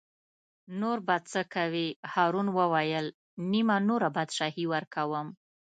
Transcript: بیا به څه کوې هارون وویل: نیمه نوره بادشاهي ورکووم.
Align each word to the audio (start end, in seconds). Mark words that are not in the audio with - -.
بیا 0.79 0.91
به 1.07 1.15
څه 1.31 1.41
کوې 1.53 1.87
هارون 2.13 2.47
وویل: 2.57 3.07
نیمه 3.51 3.77
نوره 3.89 4.07
بادشاهي 4.15 4.65
ورکووم. 4.73 5.27